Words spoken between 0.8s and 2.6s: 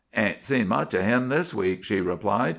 of him this week," she replied.